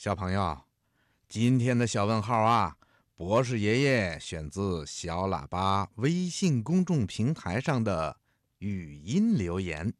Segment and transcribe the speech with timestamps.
[0.00, 0.56] 小朋友，
[1.28, 2.74] 今天的小问号啊，
[3.14, 8.16] 博士爷爷选自小喇叭微信公众平台上的
[8.60, 9.92] 语音留言。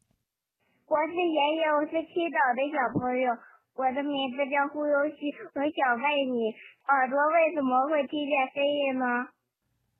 [0.87, 3.29] 博士爷爷，我是青岛的小朋友，
[3.75, 6.49] 我的名字叫胡悠西，我想问你，
[6.87, 9.05] 耳朵为什么会听见声音呢？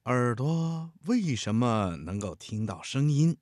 [0.06, 3.38] 耳朵为什么能够听到声音？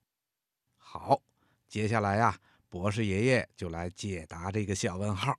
[0.75, 1.21] 好，
[1.69, 2.35] 接下来呀，
[2.67, 5.37] 博士爷爷就来解答这个小问号。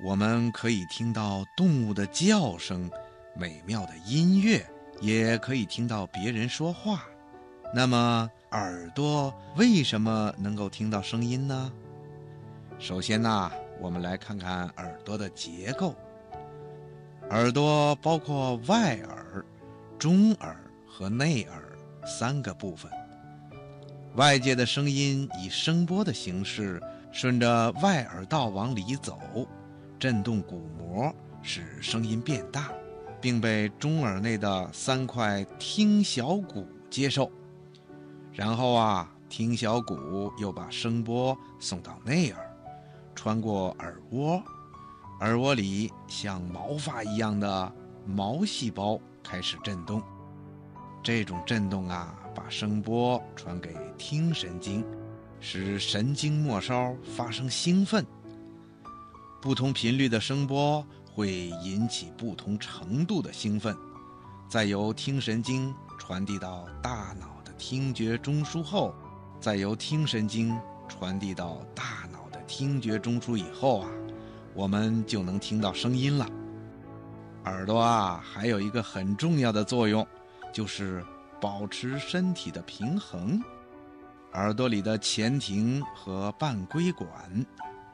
[0.00, 2.88] 我们可以听到动物的叫声，
[3.34, 4.64] 美妙的音乐，
[5.00, 7.02] 也可以听到别人说话。
[7.74, 11.72] 那么，耳朵为什么能够听到声音呢？
[12.78, 13.50] 首先呢，
[13.80, 15.96] 我们来看看耳朵的结构。
[17.30, 19.44] 耳朵包括外耳、
[19.98, 20.56] 中耳
[20.86, 21.76] 和内耳
[22.06, 22.88] 三个部分。
[24.14, 29.18] 外界的声音以声波的形式顺着外耳道往里走。
[29.98, 31.12] 震动鼓膜，
[31.42, 32.70] 使声音变大，
[33.20, 37.30] 并被中耳内的三块听小骨接受。
[38.32, 42.56] 然后啊，听小骨又把声波送到内耳，
[43.14, 44.40] 穿过耳蜗，
[45.20, 47.72] 耳蜗里像毛发一样的
[48.06, 50.00] 毛细胞开始震动。
[51.02, 54.84] 这种震动啊，把声波传给听神经，
[55.40, 58.06] 使神经末梢发生兴奋。
[59.40, 63.76] 不同频率的声波会引起不同程度的兴奋，
[64.48, 68.92] 再由听神经传递到大脑的听觉中枢后，
[69.40, 73.88] 再由听神经传递到大脑的听觉中枢以后啊，
[74.54, 76.28] 我们就能听到声音了。
[77.44, 80.04] 耳朵啊，还有一个很重要的作用，
[80.52, 81.04] 就是
[81.40, 83.40] 保持身体的平衡。
[84.32, 87.46] 耳朵里的前庭和半规管。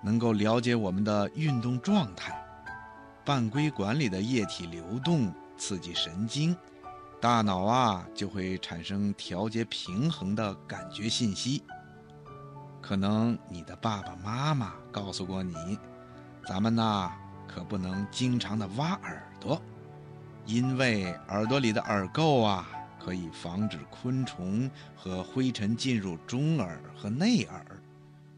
[0.04, 2.38] 能够了解我们的运动状态，
[3.24, 6.54] 半规管里的液体流动刺激神经，
[7.20, 11.62] 大脑啊就会产生调节平衡的感觉信息。
[12.82, 15.78] 可能你的爸爸妈妈告诉过你，
[16.46, 17.10] 咱们呐
[17.48, 19.58] 可不能经常的挖耳朵，
[20.44, 22.68] 因为耳朵里的耳垢啊
[23.02, 27.64] 可以防止昆虫和灰尘进入中耳和内耳。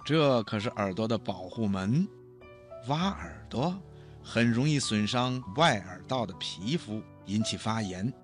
[0.06, 2.06] 这可是耳朵的保护门，
[2.86, 3.76] 挖耳朵
[4.22, 8.14] 很容易损伤外耳道的皮肤，引起发炎。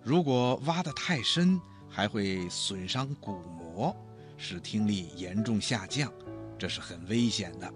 [0.00, 3.96] 如果挖得太深，还会损伤鼓膜，
[4.36, 6.08] 使听力严重下降，
[6.56, 7.68] 这是很危险的。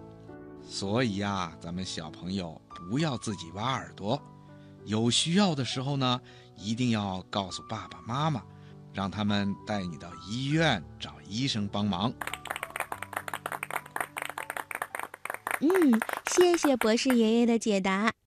[0.62, 4.22] 所以呀，咱们小朋友不要自己挖耳朵，
[4.84, 6.20] 有需要的时候呢，
[6.56, 8.40] 一定要告诉爸爸妈妈，
[8.92, 12.14] 让他们带你到医院找医生帮忙。
[15.60, 18.12] 嗯，谢谢博士爷爷的解答。